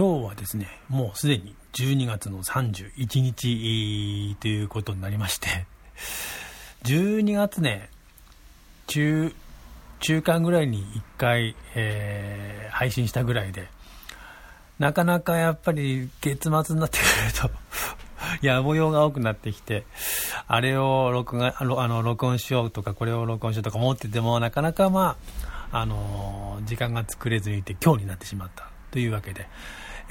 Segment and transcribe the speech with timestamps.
[0.00, 5.66] 今日はですね、もうすでに12月の31日ということになりまして、
[6.84, 7.90] 12月ね、
[8.86, 9.34] 中、
[9.98, 13.68] 中間ぐらいに1回、えー、配信したぐらいで、
[14.78, 17.50] なかなかやっぱり月末になってくると
[18.40, 19.84] やぼ用が多くなってきて、
[20.48, 25.18] あれを録画あの録音しようとか、これを録音しようとか思ってても、なかなかま
[25.70, 29.46] あ、あのー、時間が作れずにいて今日になってしまったというわけで、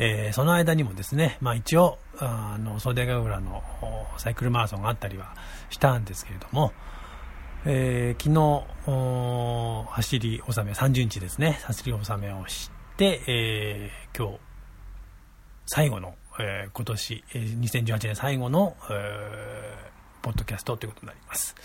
[0.02, 3.62] えー、その間にもですね、まあ、一応あの袖ヶ浦の
[4.18, 5.36] サイクルマラソンがあったりは
[5.70, 6.72] したんですけれども、
[7.66, 14.40] えー、昨日走り納め30日ですね走り納めをして、えー、今日
[15.66, 21.56] 最後の、えー、今年、え、2018年最後の、えー、ポッドキャストということになります。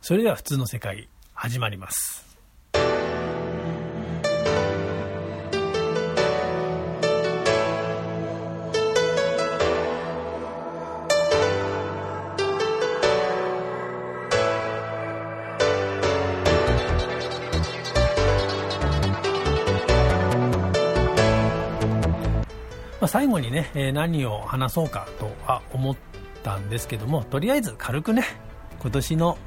[0.00, 2.26] それでは普通の世界始まります。
[23.06, 25.96] あ、最後にね、え、何を話そうかとは思っ
[26.42, 28.24] たんですけども、とりあえず軽くね、
[28.80, 29.38] 今年の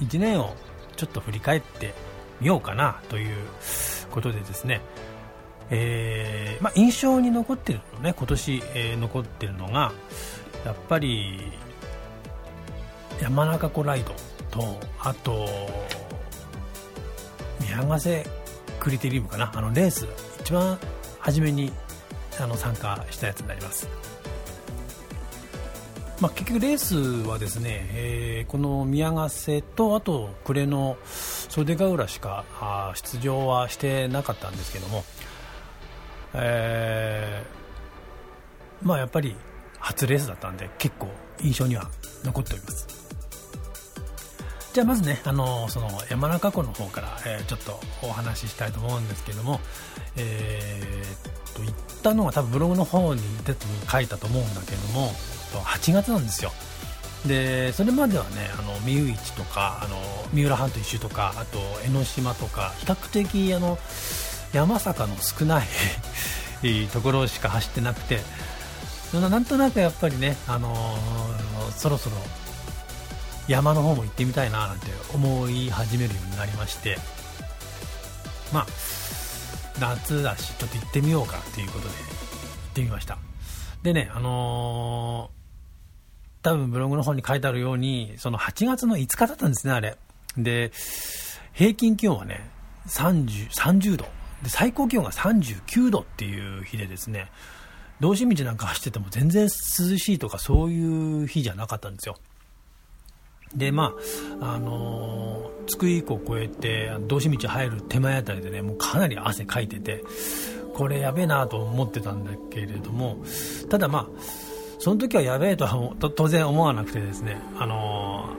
[0.00, 0.54] 1年を
[0.96, 1.94] ちょっと振り返って
[2.40, 3.36] みようかなという
[4.10, 4.80] ことでですね、
[5.70, 9.92] えー、まあ、印象に残ってるのね、今年、えー、残ってるのが、
[10.64, 11.52] やっぱり、
[13.22, 14.12] 山中湖ライド
[14.50, 15.46] と、あと、
[17.60, 18.26] 宮ヶ瀬
[18.80, 20.06] クリテリウムかな、あのレース、
[20.40, 20.78] 一番
[21.20, 21.72] 初めに
[22.38, 23.88] あの参加したやつになります。
[26.20, 35.02] まあ、結局レースはですね、えー、この宮ヶ瀬とあと暮れの袖ヶ浦しかあ出場はしてなかったんですけども、
[36.34, 39.34] えー、まあやっぱり
[39.78, 41.08] 初レースだったんで結構
[41.40, 41.90] 印象には
[42.22, 43.00] 残っております
[44.74, 49.58] じゃあまずね、あのその山中湖の方から、えー、ちょっとお話ししたいと思うんですけども、
[50.16, 55.10] えー、と言ったのが多分ブログの方に出て書いたと思うんだけども
[55.52, 56.52] 8月なんですよ。
[57.26, 59.96] でそれまではねあの三浦市とかあの
[60.32, 63.78] 三浦半島一周とかあと江ノ島とか比較的あの
[64.54, 65.62] 山坂の少な
[66.62, 68.20] いところしか走ってなくて
[69.12, 72.16] なんとなくやっぱりね、あのー、そろそろ
[73.48, 76.98] 山の方も行ってみたいななんて思い始めるようになりまして。
[78.52, 78.66] まあ
[79.80, 82.00] 夏だしちょっと行ってみようかっていうことで行
[82.70, 83.18] ってみました。
[83.82, 89.96] でねあのー、多分ブログの方に書いてあるようにその8月の5日だったんですねあれ。
[90.36, 90.70] で
[91.52, 92.50] 平均気温はね
[92.86, 94.04] 30, 30度。
[94.42, 97.30] で最高気温が39度っていう日でですね
[98.00, 99.48] 道志道なんか走ってても全然涼
[99.98, 102.16] しいとかそういう日じゃなかったんですよ。
[103.54, 103.94] でま
[104.40, 110.04] ああのー、津久井湖を越えて道志道入る手前あたりでねもうかなり汗かいてて
[110.74, 113.18] これやべえなと思ってたんだけれども
[113.68, 114.06] ただまあ
[114.78, 118.34] その時はやべえとは当然思わなくてですねあの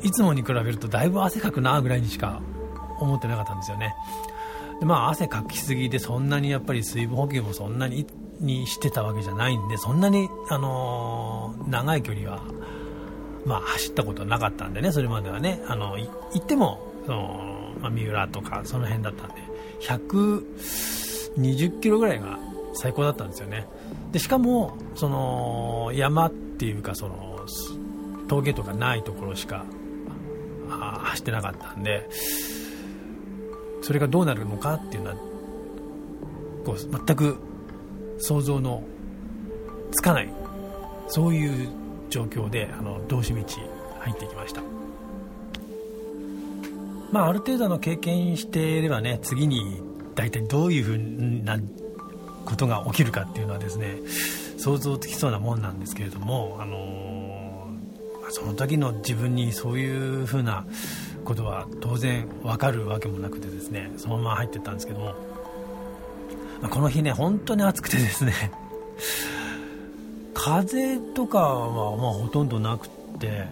[0.00, 2.40] ー、いつもに比べるとだいぶ汗かくなぐらいにしか
[3.00, 3.94] 思ってなかったんですよね。
[4.78, 8.06] でまあ汗かきすぎてそんなにやっぱり水分補給もそんなに
[8.40, 12.42] にしてたわけじゃないんでそんなに、あのー、長い距離は
[13.44, 16.08] まあ、走ったことなかったんでね、それまではね、あの行
[16.38, 19.34] ってもその、まあ、三浦とかその辺だったんで、
[19.80, 22.38] 120キロぐらいが
[22.74, 23.66] 最高だったんですよね。
[24.12, 27.46] でしかもその山っていうかその
[28.28, 29.64] 峠とかないところしか
[30.68, 32.08] 走ってなかったんで
[33.82, 35.16] それがどうなるのかっていうのは
[36.64, 37.36] こう全く
[38.18, 38.84] 想像の
[39.92, 40.32] つかない
[41.08, 41.70] そういう
[42.10, 43.40] 状況であの道志道
[44.00, 44.62] 入ってきました。
[47.12, 49.82] まあある程度の経験していればね次に
[50.14, 50.98] 大体どういうふう
[51.44, 51.58] な
[52.44, 53.98] ことが起きるかっていうのはですね
[54.58, 57.68] 想像つきそうなもんなんですけれどもあの
[58.30, 60.66] その時の自分にそういうふうな
[61.24, 65.06] ことは当然わかるわけもなくてですねそのまま入ってったんですけども、
[66.60, 68.32] まあ、この日ね本当に暑くてですね
[70.42, 73.44] 風とかはまあほとんどなくて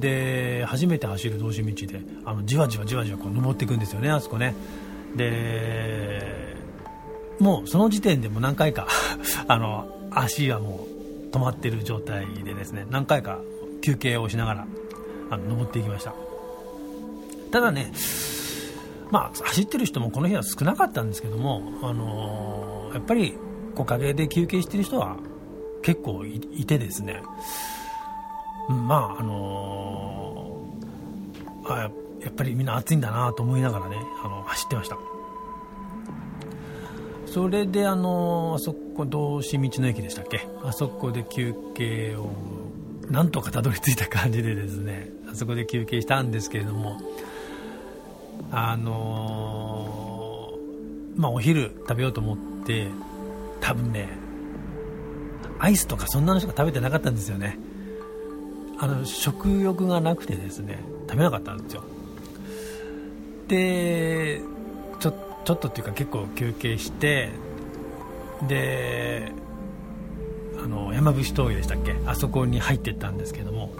[0.00, 4.56] で初めて走る道志道であのじわじわじわじわこう登っていくんですよねあそこね。
[5.14, 6.56] で
[7.38, 8.88] もうその時点でも何回か
[9.46, 10.88] あの足はも
[11.30, 13.38] う止まってる状態でですね何回か
[13.80, 14.66] 休憩をしながら
[15.30, 16.12] あの登っていきました。
[17.52, 17.92] ただね
[19.12, 23.34] まあ走ってる人もこの日は少なかったんですけども、あの、やっぱり
[23.76, 25.16] 木陰で休憩してる人は
[25.82, 27.22] 結構いてですね、
[28.68, 34.96] まああのー、あやっぱりみんな暑いんだなと思いながらねあの走ってました。
[37.26, 40.46] それであのー、あそこ道志道の駅でしたっけ？
[40.62, 42.30] あそこで休憩を
[43.10, 47.00] なんとかたどり着いた感じでですねあそこで休憩したんですけれども
[48.50, 52.88] あのー、まあお昼食べようと思って
[53.60, 54.21] 多分ね
[55.62, 57.56] アイスとかそんなのしか食べてなかったんですよね。
[58.78, 61.84] あの食欲がなくてですね食べなかったんですよ。
[63.46, 64.40] で
[64.98, 65.14] ちょ
[65.44, 67.30] ちょっとっていうか結構休憩して
[68.48, 69.30] で
[70.62, 71.94] あの山伏峠でしたっけ？
[72.06, 73.70] あそこに入ってったんですけども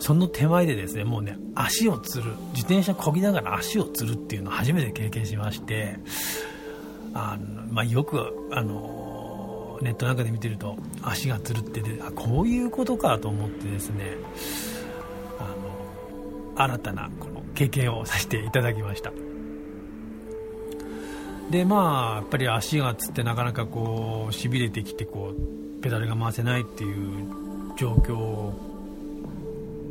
[0.00, 5.98] その手前でですねもうね足をつる自転車こぎながら足をつるっていうのを初めて経験しまして
[7.14, 9.06] あの、まあ、よくあの
[9.80, 14.16] ネットなんかで見てると足がつるってあこういうことかと思ってですね
[15.38, 15.44] あ
[16.56, 19.12] の新たなこの経験をさせていただきました。
[21.50, 28.52] でまあやっぱり足がつってなかなかこうしびれてきてこうペダルが回せないっていう状況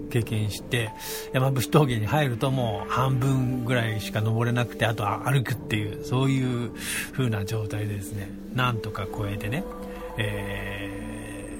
[0.09, 0.91] 経験して
[1.33, 6.71] 山伏峠に入るともう半分ぐらいしか登れなくてあとは歩くっていうそういう
[7.13, 8.29] 風な状態でですね。
[8.53, 9.63] なんとか越えてね、
[10.17, 11.57] え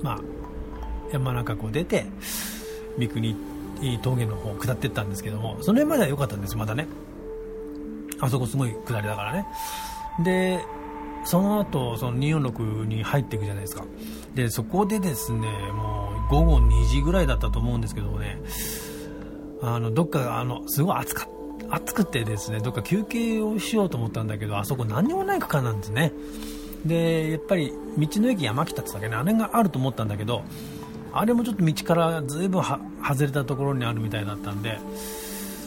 [0.00, 0.20] ー、まあ
[1.12, 2.06] 山中湖出て
[2.98, 3.36] 三国
[4.02, 6.86] 峠の方下ってったんですけどもその辺までは良かったんですまだね。
[8.20, 9.46] あそこすごい下りだからね。
[10.24, 10.60] で
[11.24, 13.84] その後その246に入っていくじゃないですか。
[14.34, 18.40] でそこでですねもう午後2時ぐらいだったと思うんですけどもね。
[19.60, 21.28] あのどっかあのすごい暑か
[21.68, 26.12] 暑くてですねどっか休憩をしようと思ったんだけどあそこ何にもない区間なんですね。
[26.86, 30.42] でやっぱり道の駅山北って言ったっけねあれがあると思ったんだけど
[31.12, 32.80] あれもちょっと道からずいぶん外
[33.20, 34.78] れたところにあるみたいだったんで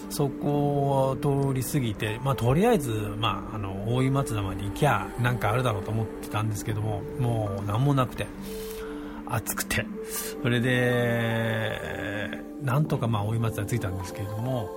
[0.09, 2.89] そこを通り過ぎて、まあ、とりあえず、
[3.19, 8.25] まあ、あの大井松田まで行きゃなんかあるだろうと思ってたんですけどももう何もなくて。
[9.27, 9.85] 暑くて。
[10.41, 14.69] それでなんとかまあ大井松田着いたんですけれども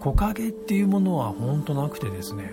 [0.00, 2.52] 木陰っていうものは本当なくてですね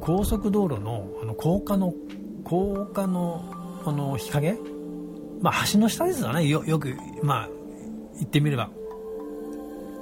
[0.00, 1.94] 高速道路のあの高架の
[2.44, 4.58] 高架のあの日陰？
[5.40, 6.46] まあ橋の下ですよね。
[6.46, 7.48] よくまあ
[8.16, 8.68] 言ってみれば。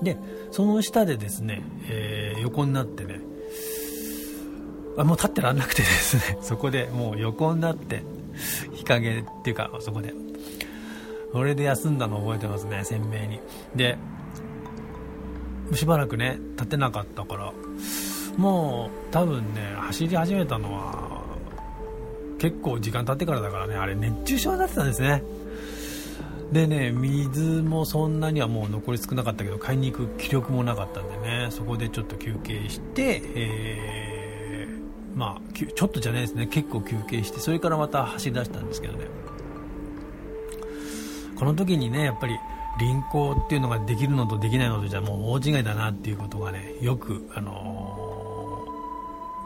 [0.03, 0.19] で
[0.51, 3.21] その下でですね、えー、横になってね
[4.99, 8.03] あもう立ってらんなくてですねそこでもう横になって
[8.73, 10.15] 日陰っていうかそこで。
[11.33, 13.41] それで休んだの覚えてますね鮮明に。
[13.75, 13.97] で
[15.73, 17.53] しばらくね立てなかったから
[18.37, 21.23] もう多分ね走り始めたのは
[22.39, 25.23] 結構時間経ってからだからねあれ熱中症になってたんですね。
[26.53, 34.12] でね水もそんなにはもう残り少なかったけど買いに行く気力もなかったんでねそこでちょっと休憩して、えー、
[35.15, 36.47] まあちょっとじゃないですね。
[36.47, 39.07] 結構休憩してそれからまた走り出したんですけどね。
[41.37, 42.39] この時にねやっぱり
[42.79, 48.65] 輪行っていうのができるのとできないのとじゃもう大違いだなっていうことがねよく、あの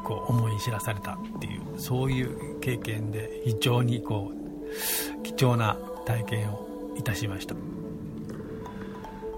[0.03, 7.55] ー、こう思い知らされたっていうそういう経験で非常にこう貴重な体験をいたしました。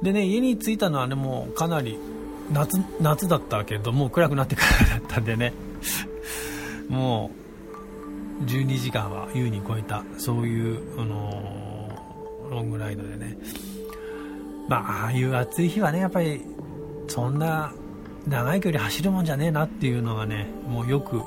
[0.02, 1.98] でね家に着いたのはねもうかなり
[2.52, 5.52] 夏夏だったけどもう暗くなってからだったんでね。
[6.88, 7.30] も
[8.40, 13.36] う12時間は優に超えたそういう、あのー、ロングライドでね。
[14.68, 16.42] まあああいう暑い日はねやっぱり
[17.08, 17.72] そんな
[18.26, 21.20] 長い距離走るもんじゃねえなっていうのがねもうよく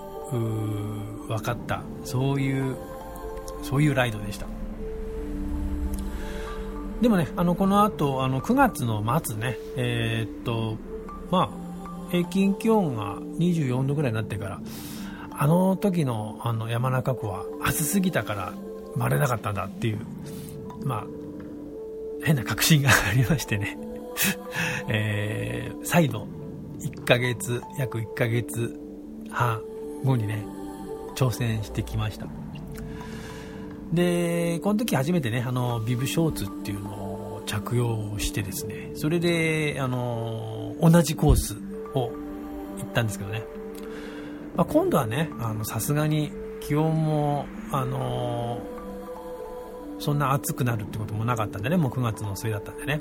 [1.28, 1.84] 分かった。
[2.06, 2.76] そういう
[3.64, 4.48] そういうライドでした。
[7.02, 10.78] でもね、あのこの後あの9月の末ね、えー、っと
[11.32, 14.62] まあ、平均気温が24度ぐらいになってから、
[15.42, 18.54] あの時のあの山中湖は暑すぎたから
[18.96, 20.06] 回れなかったんだっていう、
[20.86, 21.06] まあ、
[22.24, 23.76] 変な確信がありましてね、
[24.88, 26.28] えー、再度
[26.82, 28.80] 1ヶ月、約1ヶ月
[29.32, 29.64] 半
[30.04, 30.46] 後にね、
[31.16, 32.28] 挑戦してきました。
[33.92, 38.92] でこの時初めてねあのビブショーツっていうのを着用してですね。
[38.94, 41.56] それであの同じコース
[41.96, 42.12] を
[42.78, 43.44] 行ったんですけどね、
[44.56, 48.62] まあ、今度はねあのさすがに気温もあの
[50.00, 53.00] そんな暑くなるってこともなかったんでねもう9月の末だったんでね。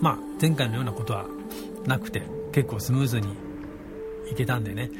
[0.00, 1.26] まあ前回のようなことは
[1.86, 2.22] なくて
[2.52, 3.28] 結構スムーズに
[4.30, 4.90] いけたんでね。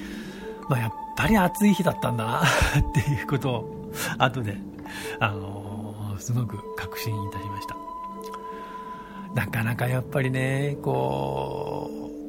[0.69, 2.43] まあ、やっぱり暑い日だったんだな っ
[2.95, 4.57] ていうことを後で、
[5.19, 7.77] あのー、すごく確信いたしました。
[9.35, 12.22] なかなかやっぱりねこう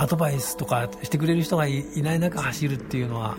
[0.00, 3.36] アドバイスとかしてくれる人がいない中走るっていうのは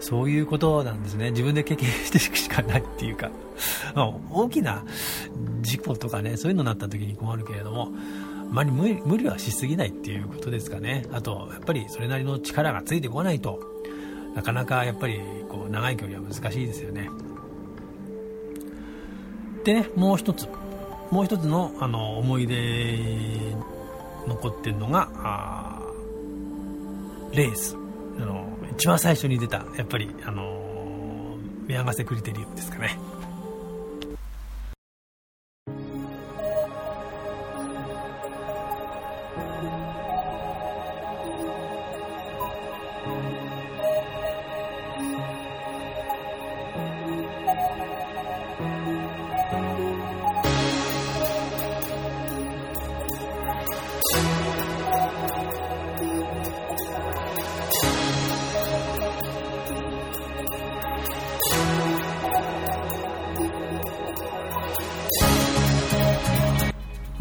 [0.00, 1.30] そういうことなんですね。
[1.32, 3.30] 自分で経験していくしかないっていうか、
[4.32, 4.82] 大きな
[5.60, 7.90] 事故とかねそういうのになった時に困るけれども
[8.50, 11.04] あまり無理無理はしすぎないっていうことですかね。
[11.12, 13.60] あとやっぱりそれなりの力がついてこないと
[14.34, 17.10] なかなかやっぱりこう長い距離は難しいですよね。
[19.64, 20.48] でねもう一つ。
[21.10, 22.98] もう一つのあの思い出
[24.26, 25.73] 残ってるのが
[27.34, 27.76] レース。
[28.18, 31.36] あの一番最初に出たやっぱりあの
[31.66, 32.98] 宮ヶ瀬クリテリウムですかね。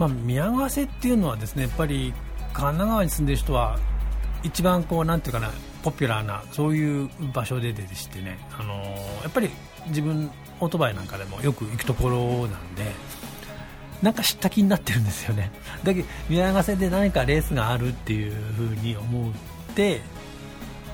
[0.03, 2.13] まあ、宮ヶ瀬っていうのはですねやっぱり
[2.51, 3.79] 神奈川に住んでる人は
[4.43, 5.50] 一番こうなんていうかな
[5.81, 9.50] ポピュラーなそういう場所ででしてね、あのー、やっぱり
[9.88, 10.29] 自分
[10.60, 12.83] オートバイなんかでもよく行くところなんで
[14.01, 15.50] なんか知った気になってるんですよね。
[15.86, 19.33] だけど宮ヶ瀬で何かレースがあるっていう風に思っ
[19.75, 20.01] て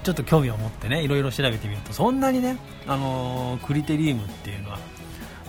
[0.03, 4.77] ちょっと興味を持ってねいろいろ調べてみるとそんなにね、あのー、クリテリウムっていうのは、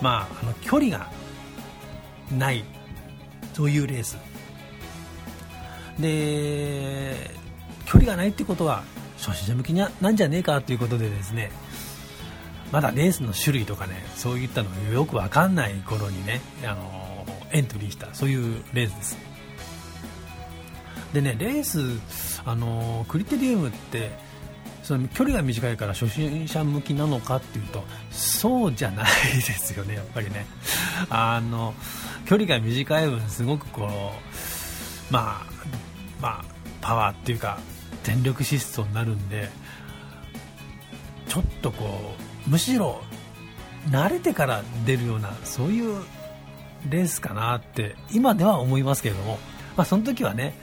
[0.01, 1.11] まあ、あの距離が
[2.35, 2.63] ない
[3.53, 4.17] そういうレース。
[5.99, 7.15] で
[7.85, 8.83] 距離がないってことは
[9.17, 11.51] 初心者向きなんじゃねえかということでですね
[12.71, 19.17] まだレースの種類とかねそういったのがよく分かんない頃にねあのエントリーしたそういうレースです。
[21.13, 24.11] でねレースあのクリテリウムって
[24.83, 29.05] その距離が短いから初心者向きなのかっていうとそうじゃない
[29.35, 30.45] ですよねやっぱりね。
[31.09, 31.73] あの
[32.25, 33.87] 距離が短い分すごくこ
[35.09, 35.45] うまあ
[36.21, 36.45] まあ
[36.81, 37.59] パワーっていうか
[38.03, 39.49] 全力疾走になるんで
[41.27, 42.15] ちょっとこ
[42.47, 43.01] うむしろ
[43.89, 46.03] 慣れてから出るようなそういう
[46.89, 49.39] レースかなって今では思いますけれども、
[49.77, 50.53] まあ、その時はね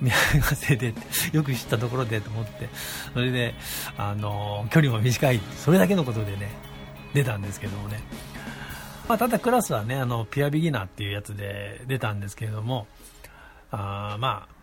[0.00, 0.94] 宮ヶで
[1.32, 2.68] よく知ったところでと思って
[3.14, 3.54] それで
[3.96, 6.50] あの距離も短いそれだけのことでね
[7.14, 8.00] 出たんですけどもね。
[9.08, 12.88] まあ、ただクラスはねあのピュアビギナーっていうやつで出たんですけれども
[13.70, 14.56] あまあ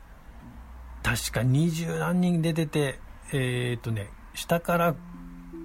[1.02, 3.00] 確か二十何人出てて
[3.32, 4.96] えー、っとね下から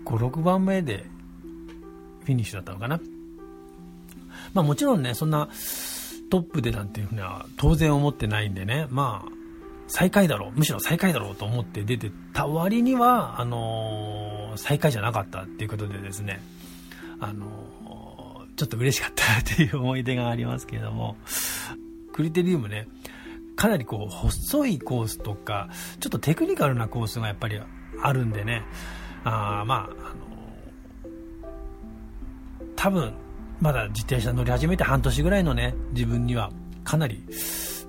[0.05, 1.07] 56番目で
[2.25, 3.01] フィニッシュだったのかな。
[4.53, 5.49] まあもちろんねそんな
[6.31, 9.33] トップでなんていうふうには当然思ってないんでねまあ
[9.89, 16.41] 最下位だろうむしろ最下位だろうと思って出てた割にはあのー、最下位じゃなかったっていうことでですね
[17.21, 17.88] あのー
[18.59, 21.17] ちょっと嬉しかったっていう思い出がありますけれども、
[22.13, 22.89] クリテリウムね、
[23.55, 25.69] かなりこう、細いコースとか、
[26.01, 27.61] ちょっとテクニカルなコースがやっぱり
[28.03, 28.65] あるんでね、
[29.23, 29.89] あまあ、あの、
[32.75, 33.15] 多分、
[33.61, 36.51] まだ自転車乗り始めて半年ぐらいのね、自分には
[36.83, 37.23] かなり、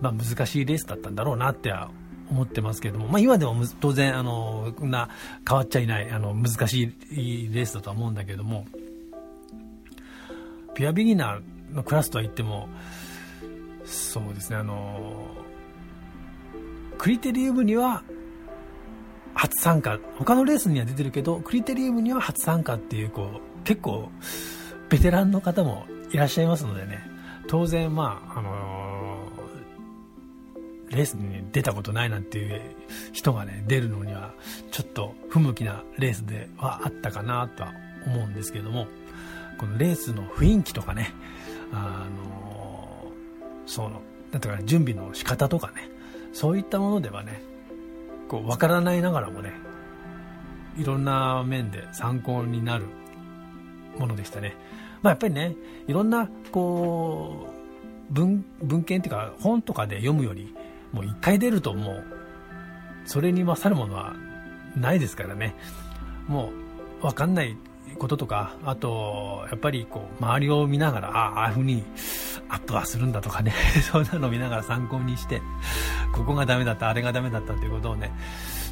[0.01, 1.89] まあ、難しいレースだったんだろうなっては
[2.29, 5.09] 思ってますけども、まあ、今でも当然あのな
[5.47, 8.65] 変わっちゃいないあの難しいレースだとは思うんだけども。
[10.79, 12.69] ピュアビギナーのクラスとは言っても
[13.83, 15.27] そうですねあの
[16.97, 18.01] クリテリウムには
[19.33, 19.99] 初参加。
[20.17, 24.09] 他のレースには出てるけどクリテリウムには初参加っていうこう結構
[24.87, 27.01] ベテランの方もいらっしゃいますのでね。
[27.49, 32.61] 当然まああのー、レースに出たことないなんていう
[33.11, 34.33] 人がね出るのには
[34.71, 37.73] ちょっと不向きなレースではあったかなとは
[38.05, 38.87] 思うんですけども。
[39.59, 41.13] このレースの雰囲気とかね、
[41.73, 43.11] あの
[43.65, 44.01] その、
[44.31, 45.89] なんていうか、準備の仕方とかね、
[46.33, 47.41] そういったものではね、
[48.29, 49.51] こう、わからないながらもね、
[50.77, 52.85] いろんな面で参考になる
[53.97, 54.55] ものでしたね。
[55.01, 55.55] まあやっぱりね、
[55.87, 57.53] いろんな、こ
[58.09, 60.55] う、文、文献っていうか、本とかで読むより、
[60.93, 62.03] もう一回出るともう、
[63.05, 64.15] それに勝るものは
[64.75, 65.53] ないですからね。
[66.27, 66.51] も
[67.01, 67.57] う、わかんない
[67.99, 71.83] こととか、あと、やっぱりこう、周りを見ながら、ああ、ああいう風に
[72.49, 73.53] アップはするんだとかね、
[73.91, 75.41] そんなの見ながら参考にして、
[76.13, 78.11] ここがダメだった、あれがダメだったっていうことをね、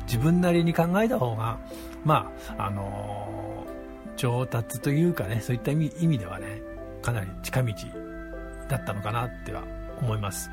[0.08, 1.60] 自分なりに考えた方が、
[2.04, 6.62] まあ、あのー、上達というかね、そういった意味意味ではね、
[7.04, 7.74] かなり近道
[8.70, 9.64] だったのかなっては
[10.02, 10.50] 思います。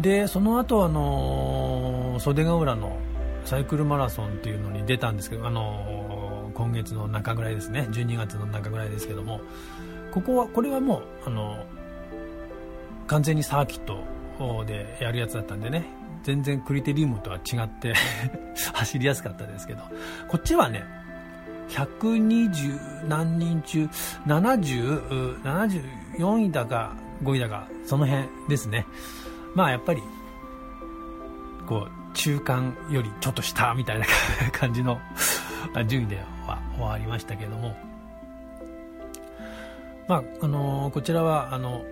[0.00, 2.96] で、その後、あのー、袖ヶ浦の
[3.44, 6.19] サイクルマラソンっていうのに出たんですけど、あのー、
[6.60, 9.40] 今月の中ぐらいですね、12月の中ぐらいですけども、
[10.12, 11.64] ここは、これはもう、あの、
[13.06, 14.04] 完全にサーキット
[14.66, 15.86] でやるやつだったんでね、
[16.22, 17.94] 全然クリテリウムとは違って
[18.74, 19.80] 走りやすかったですけど、
[20.28, 20.84] こっちはね、
[21.70, 23.88] 120何人中
[24.26, 28.86] 70、74位だか5位だか、その辺ですね。
[29.54, 30.02] まあやっぱり、
[31.66, 34.04] こう、中間よりちょっと下みたいな
[34.52, 35.00] 感じの
[35.86, 36.22] 順位で
[36.82, 37.76] は終わりましたけども、
[40.08, 41.84] まあ、あの、こちらは、あの、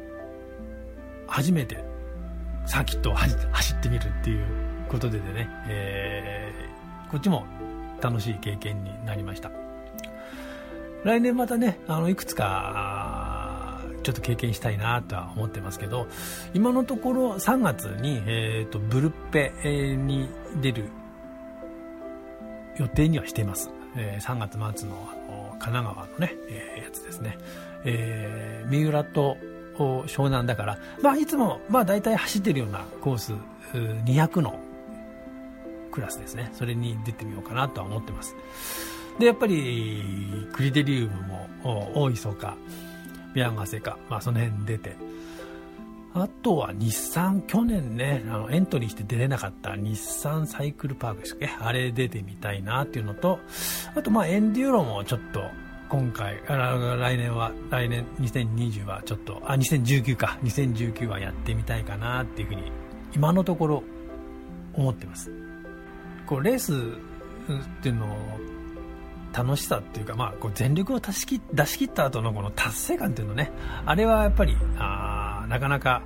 [1.26, 1.84] 初めて
[2.66, 4.46] サーキットを走ってみるっていう
[4.88, 7.44] ことでね、えー、こっちも
[8.00, 9.50] 楽しい経験になりました。
[11.04, 16.08] 来年またね、あの、いくつか、ちょっと経験したいなとは思ってますけど、
[16.54, 19.52] 今のところ3月に、えっ、ー、と、ブルッペ
[19.96, 20.28] に
[20.60, 20.86] 出る
[22.78, 23.70] 予定にはしています。
[23.96, 25.08] えー、3月末の
[25.58, 27.38] 神奈川のね、えー、やつですね。
[27.84, 29.36] えー、三浦と
[29.76, 33.32] 湘南だから、まあ、いつも、まあ、大体走ってるようなコース、
[33.72, 34.58] 200の
[35.92, 36.50] クラスですね。
[36.52, 38.34] それに出てみようかなとは思ってます。
[39.18, 41.48] で、やっぱり、クリテリウムも、
[41.94, 42.56] 大磯か、
[43.34, 44.96] ビアンガセか、まあ、その辺出て、
[46.14, 51.50] あとは日産、去年ね、あのエントリーして出れなかった日産サイクルパークですっけ？
[51.60, 53.38] あれ出てみたいなっていうのと、
[53.94, 55.42] あとまあエンデューロもちょっと
[55.88, 62.70] 今回、来年は、来年2020はちょっと、あ、2019か、2019はやってみたいかなっていうふうに、
[63.14, 63.82] 今のところ
[64.74, 65.32] 思ってます。
[66.26, 66.76] こう、レースっ
[67.82, 68.08] ていうのを、
[69.32, 73.52] 楽しさっていうか、まあ、こう全力を出し切出し切った後のこの達成感っていうのね、
[73.84, 75.17] あれはやっぱり、あ
[75.48, 76.02] なかなか、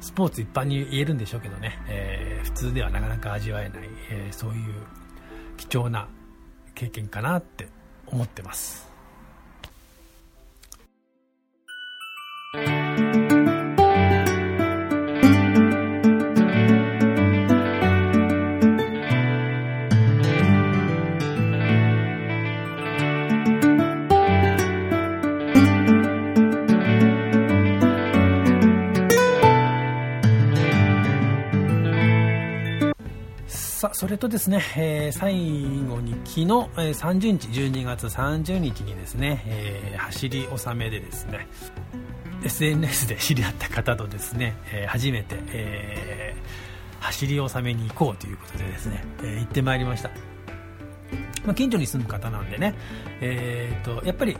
[0.00, 4.74] スポーツ一般に言えるんでしょうけどね、えー、普通ではなかなか味わえない、えー、そういう
[5.56, 6.08] 貴重な
[6.74, 7.68] 経験かなって
[8.06, 8.88] 思ってます。
[33.88, 35.32] さあ、それとですね、えー、最
[35.86, 41.48] 後に昨日、えー、30日、12月30日にですね、えー、走り納めでですね、
[42.44, 50.10] SNS で知り合った方とですね、えー、初めて、えー、走り納めに行こうということでですね、えー、行ってまいりました。
[51.46, 52.74] まあ、近所に住む方なんでね、
[53.22, 54.36] えーと、やっぱり、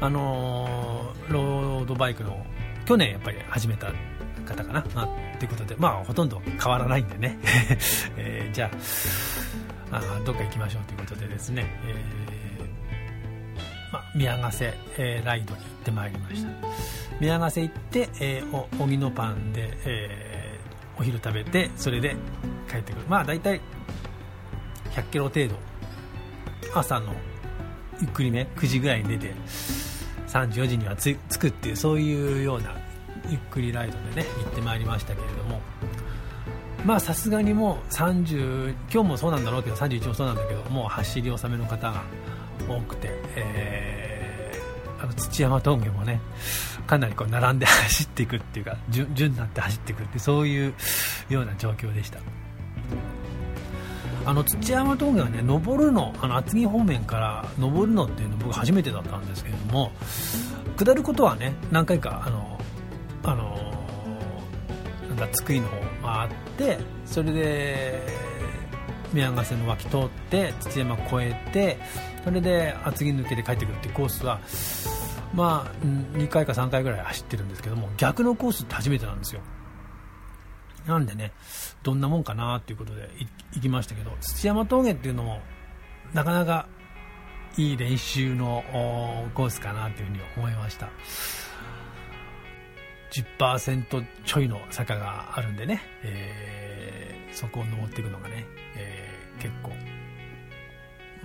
[0.00, 2.44] あのー、ロードバイクの
[2.86, 3.92] 去年やっぱり始めた
[4.50, 7.38] 方かな、まあ、ということで、まあ、ほとんど変わらないんでね、
[8.16, 8.70] えー、じゃ
[9.92, 16.50] ああ、どっか行きましょうということでですね、えー、まあ、宮ヶ瀬、えー、ライドに行ってまいりました。
[17.20, 22.14] 宮ヶ瀬行って、えー、お、荻野パンで、えー、お昼食べて、それで
[22.70, 23.06] 帰ってくる。
[23.08, 23.60] まあ、大体、
[24.92, 25.56] 100キロ程度、
[26.74, 27.14] 朝の
[28.00, 29.34] ゆっくりめ、9時ぐらいに出て、
[30.28, 32.79] 34時には着くっていう、そういうような
[33.28, 35.60] ゆっくりライドでね行ってまいりましたけれども。
[36.84, 42.02] まあさすがにもう30今日もそうなんだろうけど31もそうなんだけどもう走り納めの方が
[42.66, 46.20] 多くて、えー、あの土山峠もね
[46.86, 50.74] かなりこう並んで走っていくっていうか順になって走っていくってそういう
[51.28, 52.18] ような状況でした。
[54.26, 59.92] あの土山峠はね登るのあの厚木方面から登るのっていうの僕初めてだったんですけれども
[60.76, 62.59] 下ることはね何回かあの
[63.22, 63.56] あの
[65.08, 68.02] なんか津久井の方回ってそれで
[69.12, 71.78] 宮ヶ瀬の脇通って土山越えて
[72.24, 74.40] それで厚木抜けて帰ってくるっていうコースは
[75.34, 79.40] まあ2回か3回ぐらい走ってるんですけども逆のコースって初めてなんですよ。
[80.86, 81.32] なんでね
[81.82, 83.10] どんなもんかなっていうことで
[83.52, 85.40] 行きましたけど土山峠っていうのも
[86.14, 86.66] なかなか
[87.56, 88.64] いい練習の
[89.34, 90.88] コースかなというふうに思いました。
[93.10, 98.46] 10%ちょいの坂があるんでね、えー、そこを登っていくのがね、
[98.76, 99.70] えー、結構、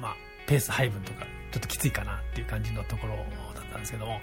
[0.01, 0.15] まあ、
[0.47, 3.15] ペース配分とか、ちょっときついかなっていう感じのところ
[3.53, 4.19] だったんですけども、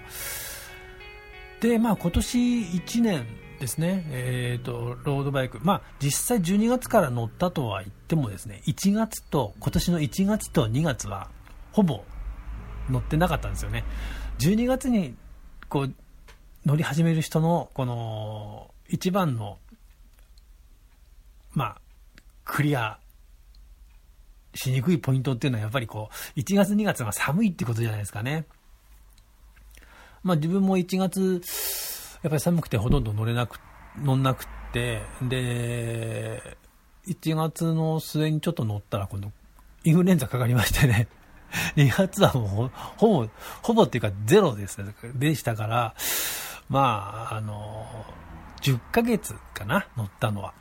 [1.61, 3.25] で、まあ今年1年
[3.59, 11.29] ですね、えーと、ロードバイク、まあ、実際12月から乗ったとは言ってもですね1月と今年の1月と2月は
[11.71, 12.03] ほぼ
[12.89, 13.85] 乗ってなかったんですよね。
[14.39, 15.15] 12月に
[15.69, 15.93] こう
[16.65, 19.57] 乗り始める人のこの一番の
[21.53, 21.81] まあ
[22.45, 22.99] クリア
[24.55, 28.45] しにくいポイントっていうのはやっぱりこう1月2月が寒いってことじゃないですかね
[30.23, 31.41] まあ自分も1月
[32.23, 33.59] やっぱり寒くてほとんど乗れなく、
[34.01, 36.41] 乗んなくって、で、
[37.05, 39.29] 1月の末にちょっと乗ったら今度、
[39.83, 41.09] インフルエンザかかりましてね。
[41.75, 43.29] 2月はもうほぼ、
[43.61, 45.95] ほぼっていうかゼロですね、でしたから、
[46.73, 47.85] まあ、あの、
[48.61, 50.53] 10ヶ月かな、乗ったのは。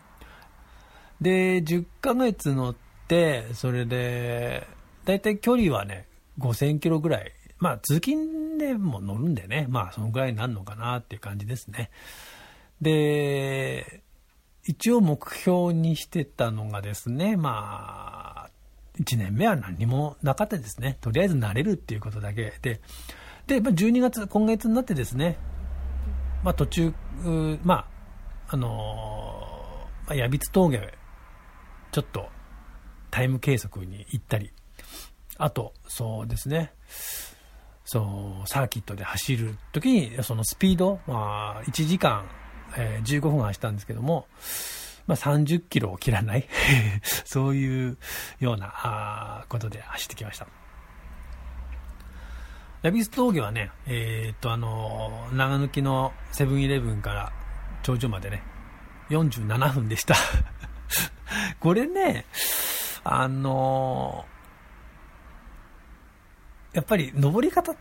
[1.20, 2.75] で、10ヶ月乗っ
[3.09, 4.68] て、それで、
[5.05, 6.07] だいたい距離はね、
[6.38, 11.90] 5000キロぐらいまあ、通勤でも乗るんでね、まあ、そのぐらいになるのかなっていう感じですね。
[12.81, 14.03] で、
[14.64, 18.51] 一応目標にしてたのがですね、まあ、
[18.98, 20.98] 1年目は何もなかったですね。
[21.01, 22.81] とりあえず慣れるっていうことだけで。
[23.46, 25.38] で、12月、今月になってですね、
[26.42, 26.92] まあ途中、
[27.62, 30.94] まあ、あのー、矢櫃峠、
[31.92, 32.28] ちょっと
[33.11, 34.52] タイム計測に行ったり、
[35.38, 36.72] あと、そうですね、
[37.85, 42.28] そのサーキットで走るときに、そのスピード、まあ、1時間、
[42.76, 44.26] えー、15分走ったんですけども、
[45.07, 46.48] まあ、30キロを切らない
[47.24, 47.98] そういう
[48.40, 50.46] ようなあことで走ってきました。
[52.83, 57.33] ヤビス峠はね、えー、っと、あの、長抜きのセブンイレブンから
[57.83, 58.42] 頂上までね、
[59.11, 60.16] 47分でした
[61.61, 62.27] これね、
[63.05, 64.25] あの
[66.73, 67.77] やっぱり登り方っ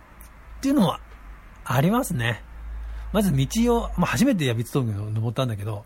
[0.61, 0.99] ていうのは
[1.63, 2.43] ありますね。
[3.13, 5.85] まず道を、まあ、初めて矢櫃峠を登ったんだけど、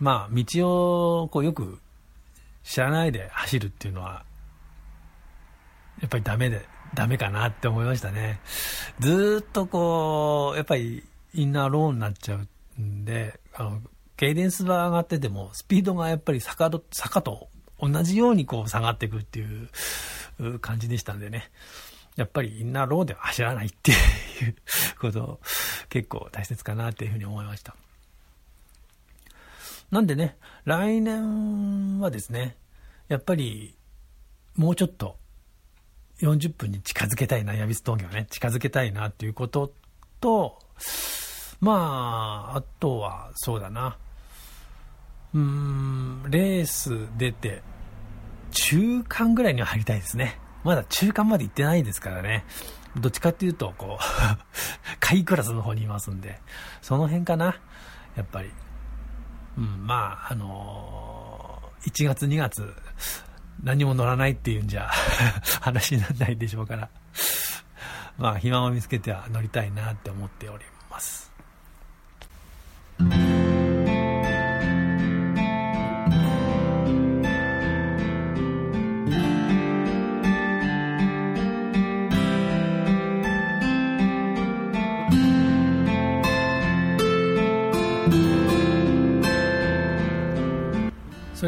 [0.00, 1.80] まあ、道をこうよく
[2.62, 4.24] 知らないで走るっていうのは、
[6.00, 8.40] やっぱりダメで、ダメかなって思いましたね。
[8.98, 13.80] ずっとこう、やっぱりインナーローになっちゃうんで、あの、
[14.16, 17.48] ケイデンスが上がってても、スピードがやっぱり坂と、坂と
[17.80, 21.50] 同じようにこう下がっていくっていう感じでしたんでね。
[22.16, 24.56] やっぱりインナーローでは走らないっていう
[25.00, 25.38] こと
[25.88, 27.76] 結構大切かなっていうふうに思いました。
[29.92, 32.56] なんでね、来年はですね、
[33.06, 33.76] やっぱり
[34.56, 35.16] もうちょっと
[36.20, 39.72] 40分に近づけたいな、ヤビス峠をね、近づけたいなっていうこと
[40.20, 40.58] と、
[41.60, 43.96] まあ、あとはそうだな、
[45.34, 47.62] うーん、レース出て、
[48.50, 50.38] 中間ぐらいには入りたいですね。
[50.64, 52.44] まだ中間まで行ってないですからね。
[52.96, 54.02] どっちかっていうと、こう
[55.00, 56.40] 下位クラスの方にいますんで、
[56.82, 57.56] その辺かな。
[58.16, 58.50] やっぱり。
[59.56, 62.74] うん、まあ、あのー、1月2月、
[63.62, 64.88] 何も乗らないっていうんじゃ
[65.60, 66.88] 話にならないでしょうから。
[68.18, 71.30] まあ、暇を見つけては乗りたいなって思っております。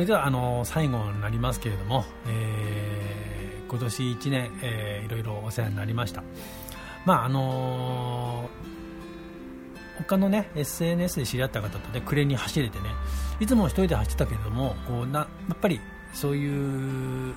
[0.00, 6.22] れではあの最後になりますけれども、えー、今年1年、えー、いろいろお世話になりました。
[7.06, 12.84] まああのー、他のね SNS で知り合った方とね暮れに走れてね
[13.38, 15.80] いつも一人で走ってたけれどもこうなやっぱり
[16.12, 17.34] そういう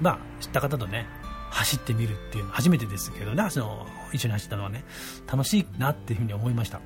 [0.00, 1.06] まあ知った方とね
[1.50, 4.84] 走ってみるっていうの初めてですけどねその一緒に走ったのはね
[5.30, 6.80] 楽しいなっていうふに思いました。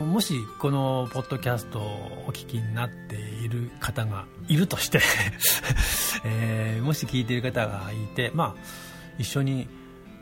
[0.00, 5.00] もしこのポッドキャストをお聞きになっている方がいるとして
[6.24, 8.60] えー、もし聞いている方がいて、まあ、
[9.18, 9.68] 一緒に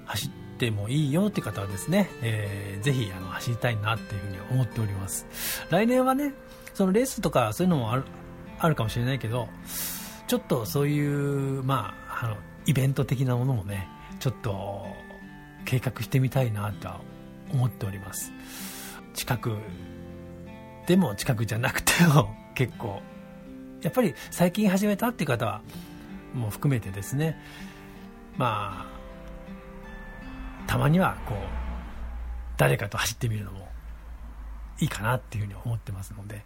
[0.04, 5.26] 走ってもいいよって方はですね、えー、ぜひあの走りたいなっていうふうに思っております。
[5.70, 6.34] 来年はね、
[6.74, 8.04] そのレースとかそういうのもある
[8.58, 9.48] あるかもしれないけど、
[10.26, 12.36] ちょっとそういう、まあ、あの
[12.66, 13.88] イベント的なものもね、
[14.18, 14.86] ちょっと
[15.64, 17.00] 計画してみたいなとは
[17.52, 18.32] 思っております。
[19.18, 19.56] 近く
[20.86, 23.02] でも近くじゃなくても 結構。
[23.82, 25.60] やっぱり最近始めたっていう方は
[26.34, 27.36] もう含めてですね。
[28.36, 28.86] まあ
[30.68, 31.38] たまにはこう
[32.56, 33.68] 誰かと走ってみるのも
[34.80, 36.44] いいかなっていうふうに思ってますので。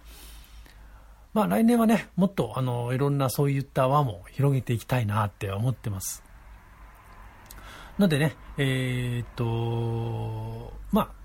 [1.34, 6.22] まあ来年はねもっとあのいろんなそういった輪も広げていきたいなって思ってます。
[7.98, 11.21] のでねえー、っとまあ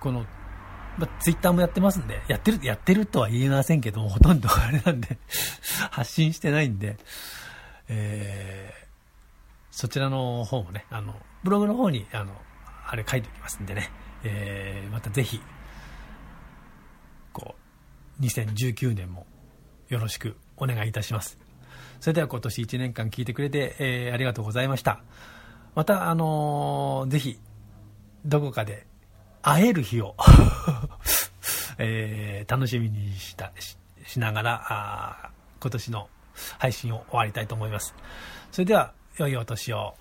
[0.00, 0.26] この
[0.98, 5.16] まあ、ツイッターもやってますんで、やってる、やってるとは言えませんけども、ほとんど あれなんで
[5.90, 6.96] 発信してないんで、
[7.86, 8.86] えー、
[9.70, 12.34] そちらの方もね、あの、ブログの方に、あの、
[12.84, 13.90] あれ書いておきますんでね、
[14.24, 15.40] えー、またぜひ、
[17.32, 17.54] こ
[18.18, 19.24] う、2019年も
[19.88, 21.38] よろしくお願いいたします。
[22.00, 25.04] それでは今年1年間聞いてくれて、えー、ありがとうございました。
[25.76, 27.38] また、あのー、ぜひ、
[28.24, 28.88] どこかで
[29.42, 30.14] 会える日を
[31.78, 36.08] えー、楽しみにしたししながらあ今年の
[36.58, 37.94] 配信を終わりたいと思います。
[38.52, 39.94] それでは、良いお年を。